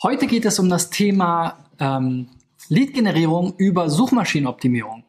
[0.00, 2.28] Heute geht es um das Thema ähm,
[2.68, 5.02] Lead-Generierung über Suchmaschinenoptimierung.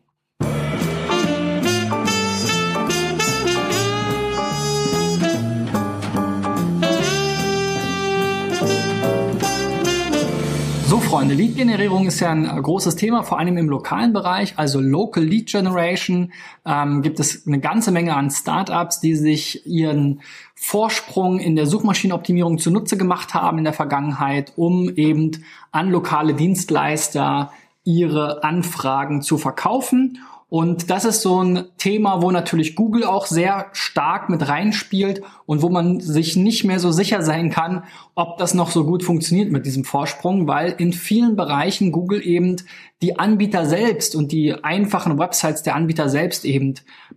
[11.10, 15.48] Freunde, Lead-Generierung ist ja ein großes Thema, vor allem im lokalen Bereich, also Local Lead
[15.48, 16.32] Generation.
[16.68, 20.22] Ähm, gibt es eine ganze Menge an Startups, die sich ihren
[20.54, 25.32] Vorsprung in der Suchmaschinenoptimierung zunutze gemacht haben in der Vergangenheit, um eben
[25.72, 27.52] an lokale Dienstleister
[27.84, 30.20] ihre Anfragen zu verkaufen.
[30.50, 35.62] Und das ist so ein Thema, wo natürlich Google auch sehr stark mit reinspielt und
[35.62, 37.84] wo man sich nicht mehr so sicher sein kann,
[38.16, 42.56] ob das noch so gut funktioniert mit diesem Vorsprung, weil in vielen Bereichen Google eben
[43.04, 46.74] die Anbieter selbst und die einfachen Websites der Anbieter selbst eben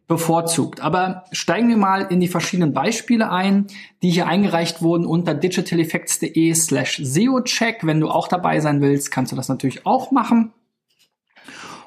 [0.07, 0.83] bevorzugt.
[0.83, 3.67] Aber steigen wir mal in die verschiedenen Beispiele ein,
[4.03, 7.79] die hier eingereicht wurden unter digitaleffects.de slash SEO-Check.
[7.87, 10.53] Wenn du auch dabei sein willst, kannst du das natürlich auch machen.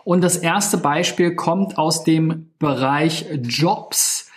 [0.06, 4.30] Und das erste Beispiel kommt aus dem Bereich Jobs.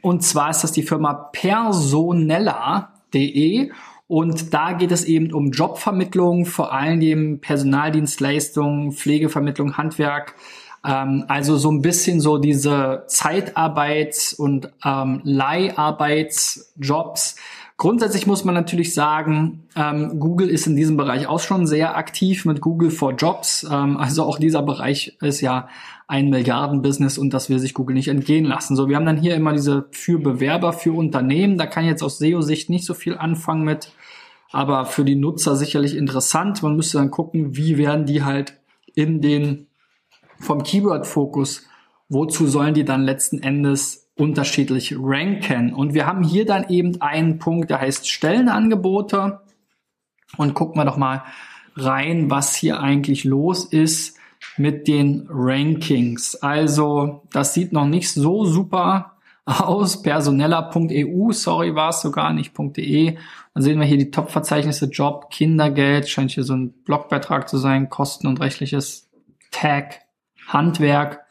[0.00, 3.70] Und zwar ist das die Firma personella.de.
[4.08, 10.34] Und da geht es eben um Jobvermittlung, vor allem dem Personaldienstleistungen, Pflegevermittlung, Handwerk.
[10.82, 17.36] Ähm, also so ein bisschen so diese Zeitarbeits- und ähm, Leiharbeitsjobs,
[17.78, 22.46] Grundsätzlich muss man natürlich sagen, ähm, Google ist in diesem Bereich auch schon sehr aktiv
[22.46, 23.66] mit Google for Jobs.
[23.70, 25.68] Ähm, also auch dieser Bereich ist ja
[26.08, 28.76] ein Milliardenbusiness und das will sich Google nicht entgehen lassen.
[28.76, 31.58] So, wir haben dann hier immer diese für Bewerber, für Unternehmen.
[31.58, 33.92] Da kann ich jetzt aus SEO-Sicht nicht so viel anfangen mit,
[34.52, 36.62] aber für die Nutzer sicherlich interessant.
[36.62, 38.58] Man müsste dann gucken, wie werden die halt
[38.94, 39.66] in den
[40.38, 41.64] vom Keyword-Fokus,
[42.08, 45.72] wozu sollen die dann letzten Endes unterschiedlich ranken.
[45.74, 49.40] Und wir haben hier dann eben einen Punkt, der heißt Stellenangebote.
[50.36, 51.22] Und gucken wir doch mal
[51.76, 54.18] rein, was hier eigentlich los ist
[54.56, 56.36] mit den Rankings.
[56.36, 60.02] Also, das sieht noch nicht so super aus.
[60.02, 63.16] Personeller.eu, sorry, war es sogar nicht .de.
[63.54, 67.88] Dann sehen wir hier die Top-Verzeichnisse Job, Kindergeld, scheint hier so ein Blogbeitrag zu sein,
[67.88, 69.08] Kosten und rechtliches
[69.50, 70.00] Tag,
[70.48, 71.25] Handwerk.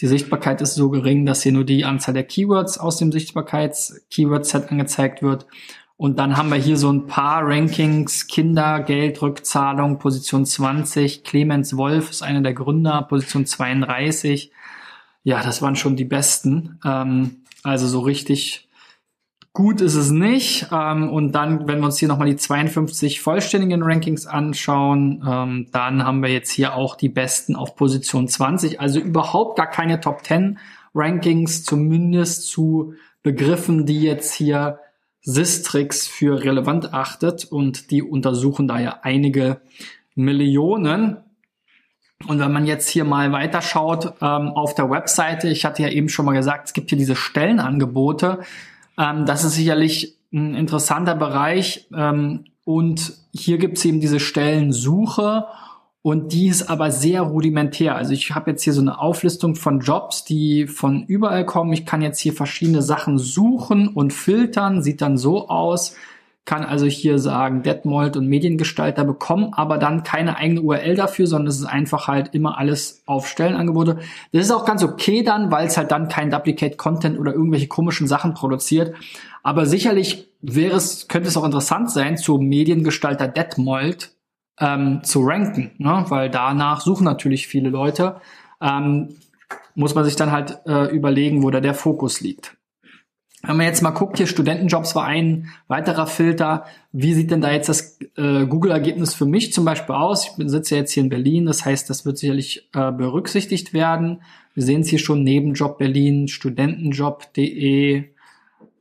[0.00, 4.70] Die Sichtbarkeit ist so gering, dass hier nur die Anzahl der Keywords aus dem Sichtbarkeits-Keyword-Set
[4.70, 5.46] angezeigt wird.
[5.98, 12.08] Und dann haben wir hier so ein paar Rankings, Kindergeld, Rückzahlung, Position 20, Clemens Wolf
[12.08, 14.50] ist einer der Gründer, Position 32.
[15.22, 16.78] Ja, das waren schon die besten.
[16.82, 18.69] Ähm, also so richtig
[19.52, 20.68] Gut ist es nicht.
[20.70, 26.04] Ähm, und dann, wenn wir uns hier nochmal die 52 vollständigen Rankings anschauen, ähm, dann
[26.04, 28.80] haben wir jetzt hier auch die besten auf Position 20.
[28.80, 30.58] Also überhaupt gar keine Top 10
[30.94, 34.78] Rankings, zumindest zu Begriffen, die jetzt hier
[35.20, 37.44] Sistrix für relevant achtet.
[37.44, 39.62] Und die untersuchen da ja einige
[40.14, 41.16] Millionen.
[42.28, 46.08] Und wenn man jetzt hier mal weiterschaut ähm, auf der Webseite, ich hatte ja eben
[46.08, 48.40] schon mal gesagt, es gibt hier diese Stellenangebote.
[49.00, 51.88] Ähm, das ist sicherlich ein interessanter Bereich.
[51.96, 55.46] Ähm, und hier gibt es eben diese Stellensuche
[56.02, 57.96] und die ist aber sehr rudimentär.
[57.96, 61.72] Also ich habe jetzt hier so eine Auflistung von Jobs, die von überall kommen.
[61.72, 64.82] Ich kann jetzt hier verschiedene Sachen suchen und filtern.
[64.82, 65.96] Sieht dann so aus
[66.50, 71.46] kann also hier sagen, Detmold und Mediengestalter bekommen aber dann keine eigene URL dafür, sondern
[71.46, 74.00] es ist einfach halt immer alles auf Stellenangebote.
[74.32, 77.68] Das ist auch ganz okay dann, weil es halt dann kein Duplicate Content oder irgendwelche
[77.68, 78.96] komischen Sachen produziert.
[79.44, 84.10] Aber sicherlich wäre es, könnte es auch interessant sein, zu Mediengestalter Detmold
[84.58, 86.04] ähm, zu ranken, ne?
[86.08, 88.16] weil danach suchen natürlich viele Leute.
[88.60, 89.10] Ähm,
[89.76, 92.56] muss man sich dann halt äh, überlegen, wo da der Fokus liegt.
[93.42, 96.66] Wenn man jetzt mal guckt, hier Studentenjobs war ein weiterer Filter.
[96.92, 100.26] Wie sieht denn da jetzt das äh, Google-Ergebnis für mich zum Beispiel aus?
[100.26, 104.20] Ich sitze jetzt hier in Berlin, das heißt, das wird sicherlich äh, berücksichtigt werden.
[104.54, 108.04] Wir sehen es hier schon, Nebenjob Berlin, Studentenjob.de,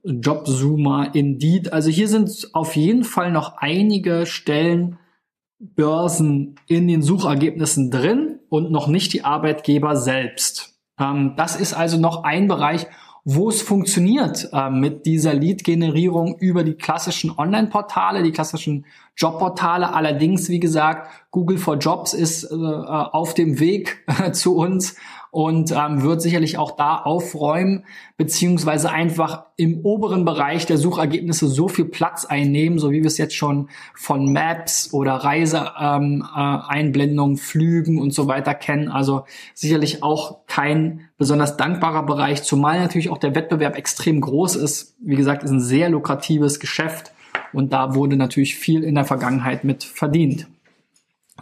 [0.04, 1.72] Jobzoomer, Indeed.
[1.72, 8.88] Also hier sind auf jeden Fall noch einige Stellenbörsen in den Suchergebnissen drin und noch
[8.88, 10.76] nicht die Arbeitgeber selbst.
[11.00, 12.88] Ähm, das ist also noch ein Bereich,
[13.24, 18.86] wo es funktioniert äh, mit dieser Lead-Generierung über die klassischen Online-Portale, die klassischen
[19.16, 19.94] Jobportale.
[19.94, 24.96] Allerdings, wie gesagt, Google for Jobs ist äh, auf dem Weg äh, zu uns
[25.32, 27.86] und ähm, wird sicherlich auch da aufräumen,
[28.18, 33.20] beziehungsweise einfach im oberen Bereich der Suchergebnisse so viel Platz einnehmen, so wie wir es
[33.20, 38.90] jetzt schon von Maps oder Reiseeinblendungen, ähm, äh, Flügen und so weiter kennen.
[38.90, 44.96] Also sicherlich auch kein besonders dankbarer Bereich, zumal natürlich auch der Wettbewerb extrem groß ist.
[45.00, 47.12] Wie gesagt, ist ein sehr lukratives Geschäft
[47.54, 50.48] Und da wurde natürlich viel in der Vergangenheit mit verdient.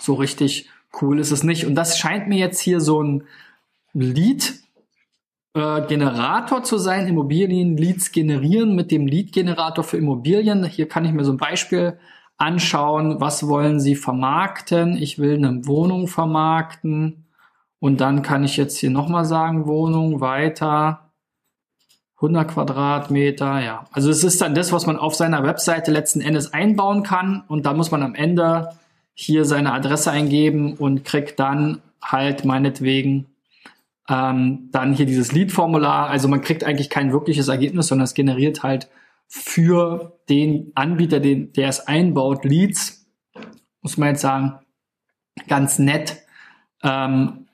[0.00, 0.68] so richtig
[1.00, 1.66] cool ist es nicht.
[1.66, 3.24] Und das scheint mir jetzt hier so ein
[3.92, 4.54] Lead
[5.54, 10.64] äh, Generator zu sein, Immobilien-Leads generieren mit dem Lead-Generator für Immobilien.
[10.64, 11.98] Hier kann ich mir so ein Beispiel
[12.36, 14.96] anschauen, was wollen Sie vermarkten.
[14.96, 17.27] Ich will eine Wohnung vermarkten.
[17.80, 21.12] Und dann kann ich jetzt hier nochmal sagen, Wohnung weiter.
[22.16, 23.86] 100 Quadratmeter, ja.
[23.92, 27.44] Also es ist dann das, was man auf seiner Webseite letzten Endes einbauen kann.
[27.46, 28.70] Und da muss man am Ende
[29.14, 33.26] hier seine Adresse eingeben und kriegt dann halt meinetwegen
[34.08, 36.08] ähm, dann hier dieses Lead-Formular.
[36.08, 38.88] Also man kriegt eigentlich kein wirkliches Ergebnis, sondern es generiert halt
[39.28, 43.06] für den Anbieter, den, der es einbaut, Leads.
[43.82, 44.58] Muss man jetzt sagen,
[45.46, 46.18] ganz nett.
[46.82, 47.47] Ähm,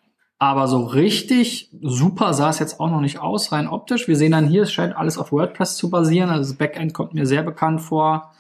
[0.45, 4.09] aber so richtig super sah es jetzt auch noch nicht aus, rein optisch.
[4.09, 6.29] Wir sehen dann hier, es scheint alles auf WordPress zu basieren.
[6.29, 8.31] Also das Backend kommt mir sehr bekannt vor.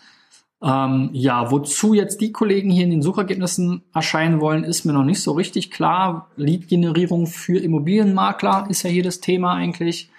[0.62, 5.04] Ähm, ja, wozu jetzt die Kollegen hier in den Suchergebnissen erscheinen wollen, ist mir noch
[5.04, 6.28] nicht so richtig klar.
[6.36, 10.10] Lead-Generierung für Immobilienmakler ist ja hier das Thema eigentlich.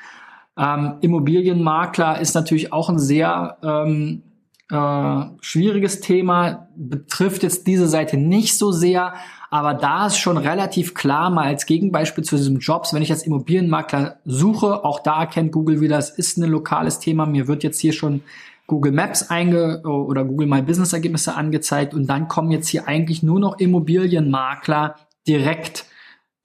[0.57, 4.23] Ähm, Immobilienmakler ist natürlich auch ein sehr ähm,
[4.71, 9.13] äh, schwieriges Thema, betrifft jetzt diese Seite nicht so sehr,
[9.51, 13.23] aber da ist schon relativ klar, mal als Gegenbeispiel zu diesem Jobs, wenn ich als
[13.23, 17.25] Immobilienmakler suche, auch da erkennt Google wieder, es ist ein lokales Thema.
[17.25, 18.21] Mir wird jetzt hier schon
[18.67, 23.21] Google Maps einge oder Google My Business Ergebnisse angezeigt und dann kommen jetzt hier eigentlich
[23.21, 24.95] nur noch Immobilienmakler
[25.27, 25.85] direkt.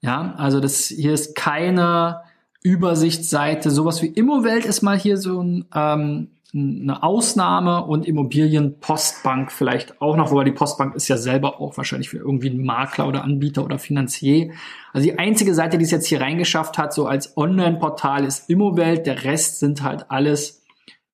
[0.01, 2.21] Ja, also das hier ist keine
[2.63, 3.71] Übersichtsseite.
[3.71, 10.17] Sowas wie Immowelt ist mal hier so ein ähm, eine Ausnahme und Immobilienpostbank vielleicht auch
[10.17, 13.63] noch, wobei die Postbank ist ja selber auch wahrscheinlich für irgendwie einen Makler oder Anbieter
[13.63, 14.51] oder Finanzier.
[14.91, 19.05] Also die einzige Seite, die es jetzt hier reingeschafft hat, so als Online-Portal ist Immowelt.
[19.05, 20.61] Der Rest sind halt alles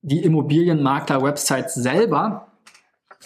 [0.02, 2.48] die Immobilienmakler-Websites selber.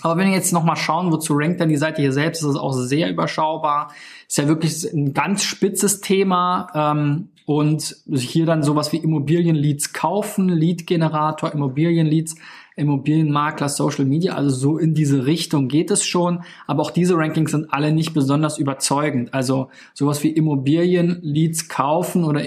[0.02, 2.56] Aber wenn wir jetzt nochmal schauen, wozu rankt dann die Seite hier selbst, ist es
[2.56, 3.92] auch sehr überschaubar.
[4.28, 6.68] Ist ja wirklich ein ganz spitzes Thema.
[6.74, 12.36] Ähm, und hier dann sowas wie Immobilienleads kaufen, Lead-Generator, Immobilienleads,
[12.76, 16.44] Immobilienmakler, Social Media, also so in diese Richtung geht es schon.
[16.68, 19.34] Aber auch diese Rankings sind alle nicht besonders überzeugend.
[19.34, 22.44] Also sowas wie Immobilienleads kaufen oder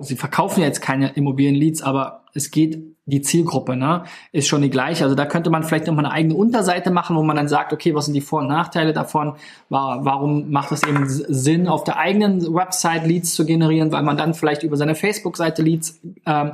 [0.00, 4.68] sie verkaufen ja jetzt keine Immobilienleads, aber es geht die Zielgruppe, ne, ist schon die
[4.68, 5.04] gleiche.
[5.04, 7.94] Also da könnte man vielleicht nochmal eine eigene Unterseite machen, wo man dann sagt, okay,
[7.94, 9.34] was sind die Vor- und Nachteile davon?
[9.70, 14.34] Warum macht es eben Sinn, auf der eigenen Website Leads zu generieren, weil man dann
[14.34, 16.52] vielleicht über seine Facebook-Seite Leads ähm,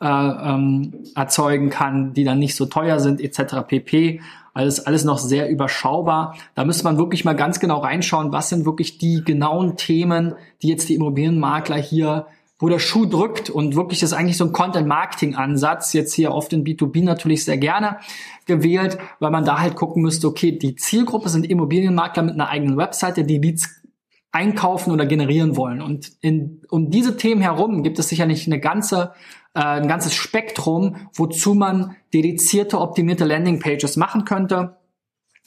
[0.00, 3.66] äh, ähm, erzeugen kann, die dann nicht so teuer sind, etc.
[3.66, 4.20] pp.
[4.52, 6.36] Alles, alles noch sehr überschaubar.
[6.54, 10.68] Da müsste man wirklich mal ganz genau reinschauen, was sind wirklich die genauen Themen, die
[10.68, 12.26] jetzt die Immobilienmakler hier
[12.64, 16.64] wo der Schuh drückt und wirklich ist eigentlich so ein Content-Marketing-Ansatz, jetzt hier oft in
[16.64, 17.98] B2B natürlich sehr gerne
[18.46, 22.78] gewählt, weil man da halt gucken müsste, okay, die Zielgruppe sind Immobilienmakler mit einer eigenen
[22.78, 23.82] Webseite, die Leads
[24.32, 25.82] einkaufen oder generieren wollen.
[25.82, 29.12] Und in, um diese Themen herum gibt es sicherlich eine ganze,
[29.52, 34.78] äh, ein ganzes Spektrum, wozu man dedizierte, optimierte Landingpages machen könnte.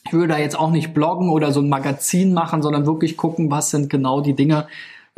[0.06, 3.50] Ich würde da jetzt auch nicht bloggen oder so ein Magazin machen, sondern wirklich gucken,
[3.50, 4.68] was sind genau die Dinge,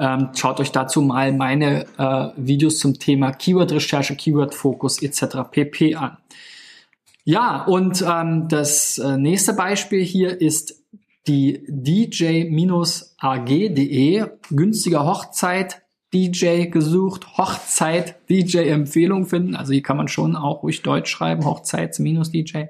[0.01, 5.39] ähm, schaut euch dazu mal meine äh, Videos zum Thema Keyword-Recherche, Keyword-Fokus etc.
[5.51, 5.95] pp.
[5.95, 6.17] an.
[7.25, 10.83] Ja, und ähm, das äh, nächste Beispiel hier ist
[11.29, 12.47] die dj-ag.de,
[14.51, 19.55] günstiger Hochzeit, DJ gesucht, Hochzeit, DJ-Empfehlung finden.
[19.55, 22.65] Also hier kann man schon auch ruhig Deutsch schreiben, Hochzeits-DJ.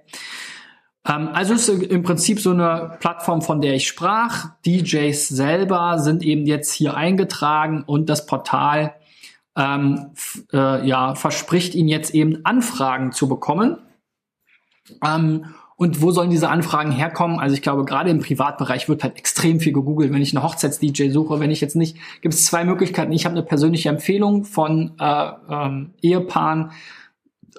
[1.06, 4.50] Ähm, also ist im Prinzip so eine Plattform, von der ich sprach.
[4.66, 8.94] DJs selber sind eben jetzt hier eingetragen und das Portal
[9.56, 10.12] ähm,
[10.52, 13.78] äh, ja, verspricht ihnen jetzt eben Anfragen zu bekommen.
[15.04, 17.40] Ähm, und wo sollen diese Anfragen herkommen?
[17.40, 20.12] Also ich glaube, gerade im Privatbereich wird halt extrem viel gegoogelt.
[20.12, 23.12] Wenn ich eine Hochzeits-DJ suche, wenn ich jetzt nicht, gibt es zwei Möglichkeiten.
[23.12, 26.72] Ich habe eine persönliche Empfehlung von äh, ähm, Ehepaaren,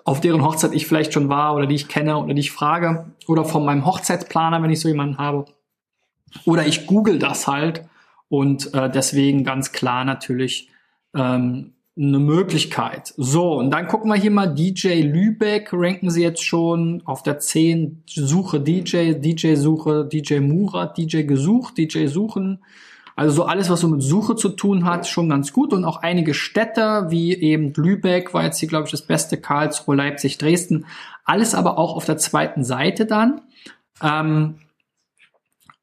[0.03, 3.13] auf deren Hochzeit ich vielleicht schon war oder die ich kenne oder die ich frage.
[3.27, 5.45] Oder von meinem Hochzeitsplaner, wenn ich so jemanden habe.
[6.45, 7.85] Oder ich google das halt
[8.29, 10.69] und äh, deswegen ganz klar natürlich
[11.13, 13.13] ähm, eine Möglichkeit.
[13.17, 17.39] So, und dann gucken wir hier mal DJ Lübeck, ranken sie jetzt schon auf der
[17.39, 22.63] 10 Suche DJ, DJ Suche, DJ Murat, DJ gesucht, DJ suchen.
[23.15, 25.73] Also so alles, was so mit Suche zu tun hat, schon ganz gut.
[25.73, 29.95] Und auch einige Städte, wie eben Lübeck, war jetzt hier, glaube ich, das Beste, Karlsruhe,
[29.95, 30.85] Leipzig, Dresden.
[31.25, 33.41] Alles aber auch auf der zweiten Seite dann.
[34.01, 34.55] Ähm,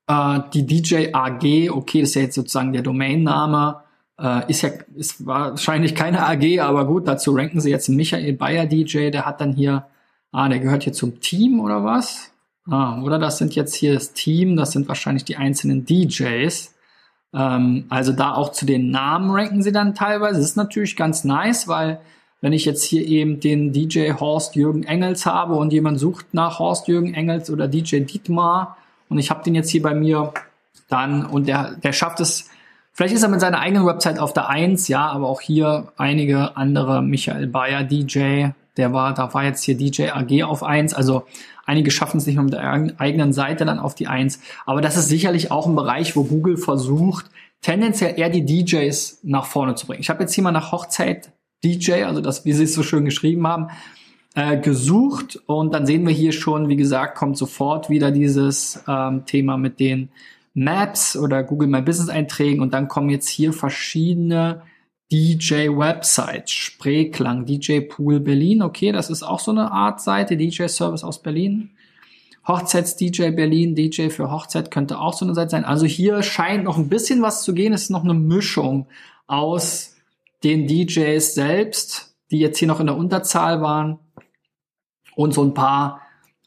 [0.08, 3.82] äh, die DJ AG, okay, das ist ja jetzt sozusagen der Domainname,
[4.18, 8.66] äh, ist ja ist wahrscheinlich keine AG, aber gut, dazu ranken sie jetzt Michael Bayer
[8.66, 9.86] DJ, der hat dann hier,
[10.32, 12.32] ah, der gehört hier zum Team oder was?
[12.68, 16.74] Ah, oder das sind jetzt hier das Team, das sind wahrscheinlich die einzelnen DJs.
[17.34, 20.38] Ähm, also da auch zu den Namen ranken sie dann teilweise.
[20.38, 22.00] Das ist natürlich ganz nice, weil
[22.40, 26.58] wenn ich jetzt hier eben den DJ Horst Jürgen Engels habe und jemand sucht nach
[26.58, 28.76] Horst Jürgen Engels oder DJ Dietmar
[29.08, 30.32] und ich habe den jetzt hier bei mir,
[30.88, 32.48] dann und der, der schafft es,
[32.92, 36.56] vielleicht ist er mit seiner eigenen Website auf der Eins, ja, aber auch hier einige
[36.56, 41.24] andere, Michael Bayer DJ, der war, da war jetzt hier DJ AG auf Eins, also
[41.66, 44.96] einige schaffen es nicht mehr mit der eigenen Seite dann auf die Eins, aber das
[44.96, 47.26] ist sicherlich auch ein Bereich, wo Google versucht,
[47.60, 50.00] tendenziell eher die DJs nach vorne zu bringen.
[50.00, 51.32] Ich habe jetzt hier mal nach Hochzeit
[51.64, 53.68] DJ, also das, wie Sie es so schön geschrieben haben,
[54.34, 55.40] äh, gesucht.
[55.46, 59.80] Und dann sehen wir hier schon, wie gesagt, kommt sofort wieder dieses ähm, Thema mit
[59.80, 60.10] den
[60.54, 62.60] Maps oder Google My Business Einträgen.
[62.62, 64.62] Und dann kommen jetzt hier verschiedene
[65.12, 66.50] DJ-Websites.
[66.50, 68.62] Spreeklang, DJ Pool Berlin.
[68.62, 70.36] Okay, das ist auch so eine Art Seite.
[70.36, 71.70] DJ-Service aus Berlin.
[72.46, 75.64] Hochzeits-DJ Berlin, DJ für Hochzeit könnte auch so eine Seite sein.
[75.66, 77.74] Also hier scheint noch ein bisschen was zu gehen.
[77.74, 78.86] Es ist noch eine Mischung
[79.26, 79.96] aus
[80.44, 83.98] den DJs selbst, die jetzt hier noch in der Unterzahl waren,
[85.18, 86.02] und so ein paar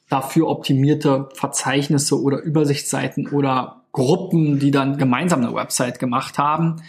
[0.08, 6.82] dafür optimierte Verzeichnisse oder Übersichtsseiten oder Gruppen, die dann gemeinsam eine Website gemacht haben.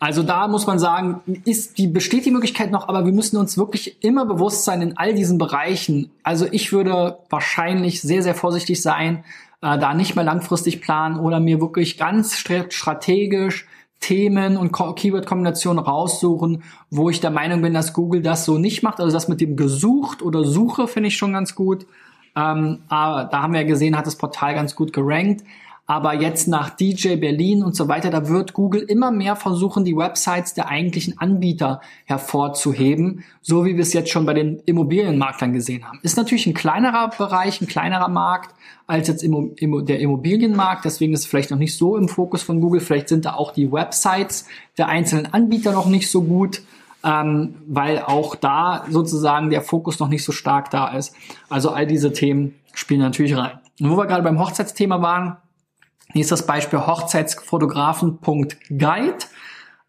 [0.00, 3.58] Also da muss man sagen, ist die besteht die Möglichkeit noch, aber wir müssen uns
[3.58, 6.10] wirklich immer bewusst sein in all diesen Bereichen.
[6.22, 9.24] Also ich würde wahrscheinlich sehr sehr vorsichtig sein,
[9.60, 13.66] äh, da nicht mehr langfristig planen oder mir wirklich ganz strategisch
[14.00, 18.98] Themen und Keyword-Kombinationen raussuchen, wo ich der Meinung bin, dass Google das so nicht macht.
[18.98, 21.86] Also das mit dem gesucht oder Suche finde ich schon ganz gut.
[22.34, 25.44] Ähm, aber da haben wir ja gesehen, hat das Portal ganz gut gerankt.
[25.90, 29.96] Aber jetzt nach DJ Berlin und so weiter, da wird Google immer mehr versuchen, die
[29.96, 35.84] Websites der eigentlichen Anbieter hervorzuheben, so wie wir es jetzt schon bei den Immobilienmaklern gesehen
[35.84, 35.98] haben.
[36.04, 38.54] Ist natürlich ein kleinerer Bereich, ein kleinerer Markt
[38.86, 42.80] als jetzt der Immobilienmarkt, deswegen ist es vielleicht noch nicht so im Fokus von Google.
[42.80, 44.46] Vielleicht sind da auch die Websites
[44.78, 46.62] der einzelnen Anbieter noch nicht so gut.
[47.02, 51.16] Ähm, weil auch da sozusagen der Fokus noch nicht so stark da ist.
[51.48, 53.58] Also all diese Themen spielen natürlich rein.
[53.80, 55.38] Und wo wir gerade beim Hochzeitsthema waren,
[56.14, 59.26] Nächstes Beispiel Hochzeitsfotografen.guide.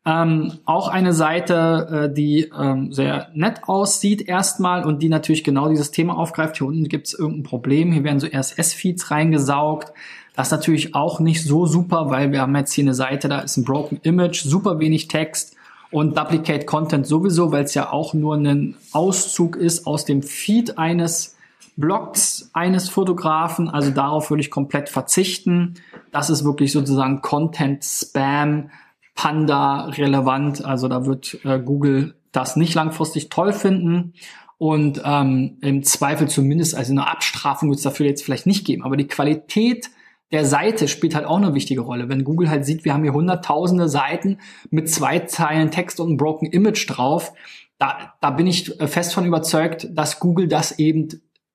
[0.04, 5.70] Ähm, auch eine Seite, äh, die ähm, sehr nett aussieht erstmal und die natürlich genau
[5.70, 6.58] dieses Thema aufgreift.
[6.58, 7.92] Hier unten gibt es irgendein Problem.
[7.92, 9.94] Hier werden so RSS-Feeds reingesaugt.
[10.36, 13.42] Das ist natürlich auch nicht so super, weil wir haben jetzt hier eine Seite, da
[13.42, 15.56] ist ein Broken Image, super wenig Text
[15.92, 20.80] und Duplicate Content sowieso, weil es ja auch nur ein Auszug ist aus dem Feed
[20.80, 21.36] eines
[21.78, 23.70] Blogs eines Fotografen.
[23.70, 25.76] Also darauf würde ich komplett verzichten.
[26.12, 28.70] Das ist wirklich sozusagen Content Spam,
[29.16, 30.64] Panda relevant.
[30.66, 34.14] Also da wird äh, Google das nicht langfristig toll finden.
[34.58, 38.84] Und ähm, im Zweifel zumindest, also eine Abstrafung wird es dafür jetzt vielleicht nicht geben.
[38.84, 39.90] Aber die Qualität
[40.32, 42.10] der Seite spielt halt auch eine wichtige Rolle.
[42.10, 44.38] Wenn Google halt sieht, wir haben hier hunderttausende Seiten
[44.70, 47.34] mit zwei Zeilen Text und einem Broken Image drauf,
[47.80, 51.10] da, da bin ich äh, fest von überzeugt, dass Google das eben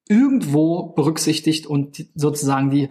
[0.09, 2.89] irgendwo berücksichtigt und sozusagen die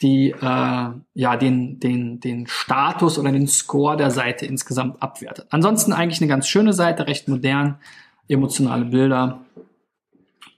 [0.00, 5.46] die äh, ja den den den Status oder den Score der Seite insgesamt abwertet.
[5.50, 7.78] Ansonsten eigentlich eine ganz schöne Seite, recht modern,
[8.28, 9.40] emotionale Bilder,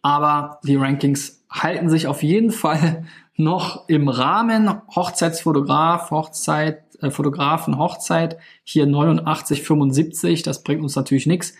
[0.02, 3.04] aber die Rankings halten sich auf jeden Fall
[3.36, 11.26] noch im Rahmen Hochzeitsfotograf, Hochzeit, äh, Fotografen, Hochzeit, hier 89, 75, das bringt uns natürlich
[11.26, 11.54] nichts.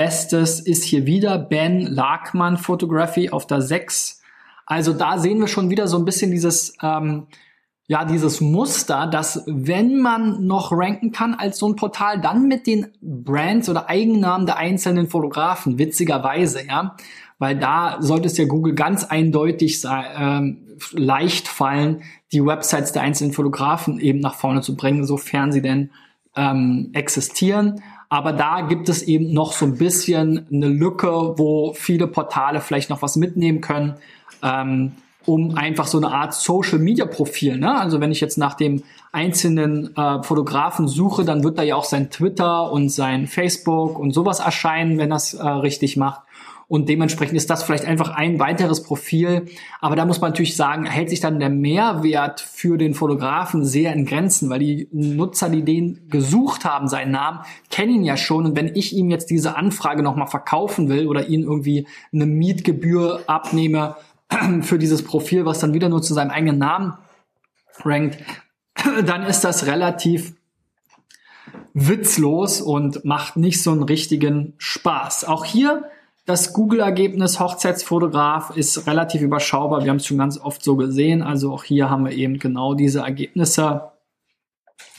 [0.00, 4.22] Bestes ist hier wieder Ben Larkman Photography auf der 6.
[4.64, 7.26] Also da sehen wir schon wieder so ein bisschen dieses, ähm,
[7.86, 12.66] ja, dieses Muster, dass wenn man noch ranken kann als so ein Portal, dann mit
[12.66, 16.96] den Brands oder Eigennamen der einzelnen Fotografen, witzigerweise, ja.
[17.38, 23.34] Weil da sollte es ja Google ganz eindeutig ähm, leicht fallen, die Websites der einzelnen
[23.34, 25.90] Fotografen eben nach vorne zu bringen, sofern sie denn
[26.36, 27.82] ähm, existieren.
[28.10, 32.90] Aber da gibt es eben noch so ein bisschen eine Lücke, wo viele Portale vielleicht
[32.90, 33.94] noch was mitnehmen können.
[34.42, 34.92] Ähm,
[35.26, 37.56] um einfach so eine Art Social Media Profil.
[37.58, 37.78] Ne?
[37.78, 41.84] Also wenn ich jetzt nach dem einzelnen äh, Fotografen suche, dann wird da ja auch
[41.84, 46.22] sein Twitter und sein Facebook und sowas erscheinen, wenn das äh, richtig macht.
[46.70, 49.46] Und dementsprechend ist das vielleicht einfach ein weiteres Profil.
[49.80, 53.92] Aber da muss man natürlich sagen, hält sich dann der Mehrwert für den Fotografen sehr
[53.92, 58.46] in Grenzen, weil die Nutzer, die den gesucht haben, seinen Namen, kennen ihn ja schon.
[58.46, 63.24] Und wenn ich ihm jetzt diese Anfrage nochmal verkaufen will oder ihn irgendwie eine Mietgebühr
[63.26, 63.96] abnehme
[64.60, 66.92] für dieses Profil, was dann wieder nur zu seinem eigenen Namen
[67.84, 68.18] rankt,
[69.06, 70.34] dann ist das relativ
[71.74, 75.24] witzlos und macht nicht so einen richtigen Spaß.
[75.24, 75.82] Auch hier
[76.26, 79.82] das Google-Ergebnis Hochzeitsfotograf ist relativ überschaubar.
[79.82, 81.22] Wir haben es schon ganz oft so gesehen.
[81.22, 83.90] Also auch hier haben wir eben genau diese Ergebnisse.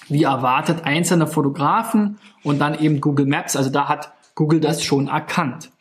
[0.09, 3.55] Wie erwartet einzelne Fotografen und dann eben Google Maps.
[3.55, 5.71] Also da hat Google das schon erkannt.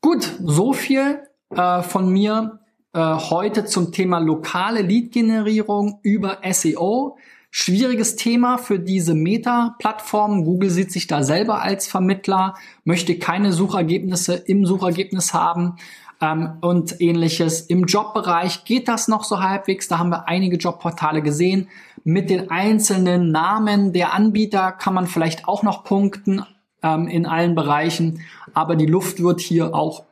[0.00, 1.20] Gut, so viel
[1.50, 2.60] äh, von mir
[2.92, 7.16] äh, heute zum Thema lokale Lead-Generierung über SEO.
[7.56, 10.44] Schwieriges Thema für diese Meta-Plattform.
[10.44, 15.76] Google sieht sich da selber als Vermittler, möchte keine Suchergebnisse im Suchergebnis haben
[16.20, 17.60] ähm, und ähnliches.
[17.60, 19.86] Im Jobbereich geht das noch so halbwegs.
[19.86, 21.68] Da haben wir einige Jobportale gesehen.
[22.02, 26.44] Mit den einzelnen Namen der Anbieter kann man vielleicht auch noch punkten
[26.82, 28.22] ähm, in allen Bereichen.
[28.52, 30.02] Aber die Luft wird hier auch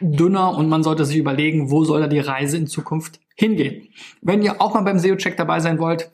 [0.00, 3.86] dünner und man sollte sich überlegen, wo soll da die Reise in Zukunft hingehen.
[4.22, 6.10] Wenn ihr auch mal beim SEO-Check dabei sein wollt,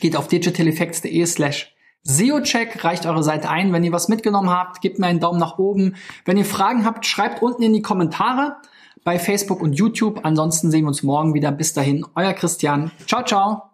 [0.00, 3.72] Geht auf digitaleffects.de slash SEO-Check, reicht eure Seite ein.
[3.72, 5.96] Wenn ihr was mitgenommen habt, gebt mir einen Daumen nach oben.
[6.24, 8.56] Wenn ihr Fragen habt, schreibt unten in die Kommentare
[9.04, 10.20] bei Facebook und YouTube.
[10.24, 11.52] Ansonsten sehen wir uns morgen wieder.
[11.52, 12.90] Bis dahin, euer Christian.
[13.06, 13.67] Ciao, ciao.